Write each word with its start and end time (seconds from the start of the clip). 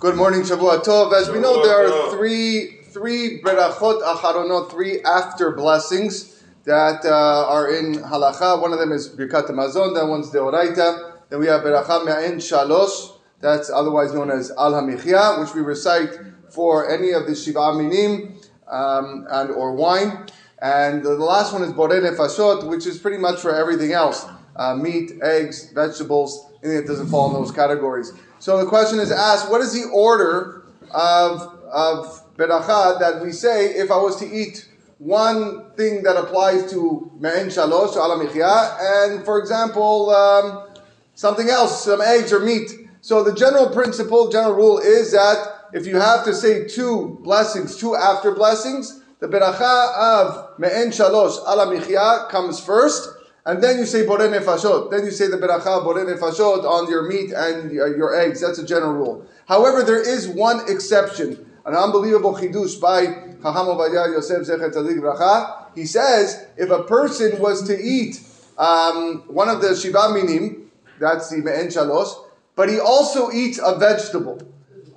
Good 0.00 0.16
morning, 0.16 0.40
Shavua 0.40 0.82
Tov. 0.82 1.12
As 1.12 1.28
we 1.28 1.40
know, 1.40 1.62
there 1.62 1.86
are 1.86 2.10
three 2.10 2.78
three 2.84 3.42
berachot 3.42 4.00
acharonot, 4.00 4.70
three 4.70 5.02
after 5.02 5.50
blessings 5.50 6.42
that 6.64 7.04
uh, 7.04 7.46
are 7.46 7.70
in 7.70 7.96
halacha. 7.96 8.62
One 8.62 8.72
of 8.72 8.78
them 8.78 8.92
is 8.92 9.10
birkat 9.10 9.48
hamazon. 9.48 9.94
That 9.94 10.06
one's 10.06 10.30
deoraita. 10.30 11.18
Then 11.28 11.40
we 11.40 11.48
have 11.48 11.60
beracha 11.60 12.06
me'en 12.06 12.38
shalosh. 12.38 13.12
That's 13.40 13.68
otherwise 13.68 14.14
known 14.14 14.30
as 14.30 14.50
al 14.52 14.72
hamichya, 14.72 15.38
which 15.38 15.54
we 15.54 15.60
recite 15.60 16.18
for 16.48 16.90
any 16.90 17.10
of 17.10 17.26
the 17.26 17.36
shiva 17.36 17.74
minim 17.74 18.40
um, 18.68 19.26
and 19.28 19.50
or 19.50 19.74
wine. 19.74 20.28
And 20.62 21.02
the 21.02 21.10
last 21.10 21.52
one 21.52 21.62
is 21.62 21.74
borei 21.74 22.00
nefashot, 22.00 22.66
which 22.66 22.86
is 22.86 22.96
pretty 22.96 23.18
much 23.18 23.40
for 23.40 23.54
everything 23.54 23.92
else: 23.92 24.24
uh, 24.56 24.74
meat, 24.74 25.20
eggs, 25.20 25.70
vegetables, 25.72 26.49
anything 26.62 26.80
that 26.80 26.86
doesn't 26.86 27.08
fall 27.08 27.28
in 27.28 27.34
those 27.34 27.52
categories. 27.52 28.12
So 28.38 28.58
the 28.58 28.66
question 28.66 28.98
is 28.98 29.10
asked: 29.10 29.50
What 29.50 29.60
is 29.60 29.72
the 29.72 29.88
order 29.92 30.64
of 30.90 31.58
of 31.70 32.36
beracha 32.36 32.98
that 32.98 33.22
we 33.22 33.32
say 33.32 33.66
if 33.66 33.90
I 33.90 33.96
was 33.96 34.16
to 34.16 34.26
eat 34.26 34.68
one 34.98 35.70
thing 35.76 36.02
that 36.02 36.16
applies 36.16 36.70
to 36.70 37.10
me'en 37.18 37.46
shalosh, 37.46 37.96
and 37.96 39.24
for 39.24 39.38
example, 39.38 40.10
um, 40.10 40.68
something 41.14 41.48
else, 41.48 41.84
some 41.84 42.02
eggs 42.02 42.32
or 42.32 42.40
meat. 42.40 42.70
So 43.00 43.24
the 43.24 43.34
general 43.34 43.70
principle, 43.70 44.30
general 44.30 44.54
rule 44.54 44.78
is 44.78 45.12
that 45.12 45.68
if 45.72 45.86
you 45.86 45.96
have 45.96 46.24
to 46.26 46.34
say 46.34 46.68
two 46.68 47.18
blessings, 47.22 47.76
two 47.76 47.96
after 47.96 48.32
blessings, 48.32 49.00
the 49.20 49.28
beracha 49.28 49.96
of 49.96 50.58
me'en 50.58 50.90
shalosh 50.90 52.28
comes 52.28 52.60
first, 52.60 53.08
and 53.46 53.62
then 53.62 53.78
you 53.78 53.86
say 53.86 54.04
borei 54.04 54.30
nefashot. 54.30 54.90
Then 54.90 55.04
you 55.04 55.10
say 55.10 55.28
the 55.28 55.38
beracha 55.38 55.84
borei 55.84 56.04
nefashot 56.06 56.64
on 56.64 56.90
your 56.90 57.08
meat 57.08 57.32
and 57.32 57.70
your 57.72 58.14
eggs. 58.14 58.40
That's 58.40 58.58
a 58.58 58.66
general 58.66 58.92
rule. 58.92 59.26
However, 59.46 59.82
there 59.82 60.00
is 60.00 60.28
one 60.28 60.60
exception, 60.70 61.50
an 61.64 61.74
unbelievable 61.74 62.34
chidush 62.34 62.80
by 62.80 63.06
Chacham 63.06 63.66
Ovadia 63.66 64.12
Yosef 64.12 64.46
Zecher 64.46 64.70
Tzadik 64.72 65.00
Bracha. 65.00 65.66
He 65.74 65.86
says 65.86 66.46
if 66.56 66.70
a 66.70 66.82
person 66.82 67.40
was 67.40 67.66
to 67.66 67.78
eat 67.80 68.20
um, 68.58 69.24
one 69.26 69.48
of 69.48 69.62
the 69.62 69.74
shiva 69.74 70.12
minim, 70.12 70.70
that's 70.98 71.30
the 71.30 71.38
me'en 71.38 71.68
shalosh, 71.68 72.14
but 72.56 72.68
he 72.68 72.78
also 72.78 73.30
eats 73.30 73.58
a 73.62 73.78
vegetable, 73.78 74.38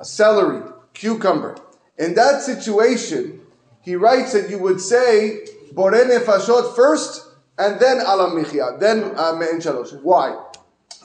a 0.00 0.04
celery, 0.04 0.62
cucumber. 0.94 1.56
In 1.96 2.14
that 2.14 2.42
situation, 2.42 3.40
he 3.82 3.94
writes 3.94 4.32
that 4.32 4.50
you 4.50 4.58
would 4.58 4.80
say 4.80 5.46
borei 5.72 6.04
nefashot 6.10 6.74
first 6.74 7.28
and 7.62 7.78
then 7.80 7.98
al 8.00 8.18
hamichya, 8.18 8.80
then 8.80 9.12
uh, 9.16 9.36
me'en 9.36 9.60
shalosh. 9.60 10.00
Why? 10.02 10.36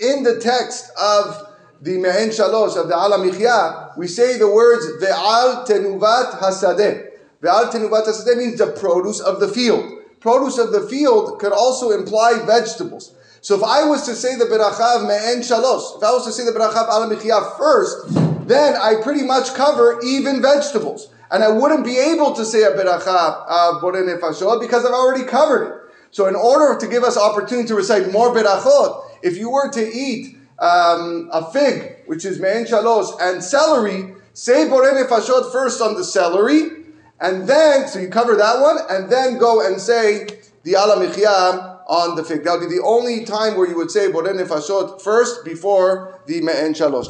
In 0.00 0.22
the 0.22 0.40
text 0.40 0.90
of 0.98 1.46
the 1.82 1.98
me'en 1.98 2.30
shalosh 2.30 2.80
of 2.80 2.88
the 2.88 2.96
al 2.96 3.12
hamichya, 3.12 3.96
we 3.98 4.06
say 4.06 4.38
the 4.38 4.50
words 4.50 4.86
ve'al 5.02 5.66
tenuvat 5.66 6.38
hasadeh. 6.38 7.10
Ve'al 7.42 7.70
tenuvat 7.70 8.06
hasadeh 8.06 8.36
means 8.38 8.58
the 8.58 8.68
produce 8.68 9.20
of 9.20 9.40
the 9.40 9.48
field. 9.48 9.84
Produce 10.20 10.56
of 10.58 10.72
the 10.72 10.88
field 10.88 11.38
could 11.38 11.52
also 11.52 11.90
imply 11.90 12.42
vegetables. 12.46 13.14
So 13.42 13.54
if 13.54 13.62
I 13.62 13.84
was 13.84 14.06
to 14.06 14.14
say 14.14 14.36
the 14.36 14.46
beracha 14.46 14.96
of 14.96 15.02
me'en 15.02 15.42
shalosh, 15.42 15.98
if 15.98 16.02
I 16.02 16.12
was 16.12 16.24
to 16.24 16.32
say 16.32 16.44
the 16.44 16.52
beracha 16.52 16.82
of 16.82 16.88
al 16.88 17.10
hamichya 17.10 17.58
first, 17.58 18.48
then 18.48 18.74
I 18.74 19.02
pretty 19.02 19.22
much 19.22 19.52
cover 19.54 20.00
even 20.02 20.40
vegetables. 20.40 21.10
And 21.30 21.44
I 21.44 21.48
wouldn't 21.50 21.84
be 21.84 21.98
able 21.98 22.32
to 22.32 22.44
say 22.44 22.62
a 22.62 22.70
beracha 22.70 23.44
of 23.46 23.82
borei 23.82 24.60
because 24.60 24.86
I've 24.86 24.94
already 24.94 25.24
covered 25.24 25.68
it. 25.68 25.87
So 26.10 26.26
in 26.26 26.34
order 26.34 26.78
to 26.78 26.86
give 26.86 27.02
us 27.04 27.16
opportunity 27.16 27.68
to 27.68 27.74
recite 27.74 28.10
more 28.12 28.34
berachot, 28.34 29.04
if 29.22 29.36
you 29.36 29.50
were 29.50 29.70
to 29.70 29.80
eat 29.80 30.36
um, 30.58 31.28
a 31.32 31.50
fig, 31.52 31.98
which 32.06 32.24
is 32.24 32.40
me'en 32.40 32.64
shalosh, 32.64 33.16
and 33.20 33.42
celery, 33.42 34.14
say 34.32 34.66
borei 34.66 35.02
nefashot 35.02 35.52
first 35.52 35.80
on 35.80 35.94
the 35.94 36.04
celery, 36.04 36.70
and 37.20 37.48
then, 37.48 37.88
so 37.88 37.98
you 37.98 38.08
cover 38.08 38.36
that 38.36 38.60
one, 38.60 38.78
and 38.88 39.10
then 39.10 39.38
go 39.38 39.66
and 39.66 39.80
say 39.80 40.28
the 40.62 40.76
al 40.76 40.96
hamichya 40.96 41.76
on 41.88 42.16
the 42.16 42.22
fig. 42.22 42.44
That 42.44 42.60
would 42.60 42.68
be 42.68 42.76
the 42.76 42.82
only 42.84 43.24
time 43.24 43.56
where 43.56 43.66
you 43.68 43.76
would 43.76 43.90
say 43.90 44.10
borei 44.10 44.34
nefashot 44.38 45.00
first 45.02 45.44
before 45.44 46.20
the 46.26 46.40
me'en 46.42 46.74
shalosh. 46.74 47.08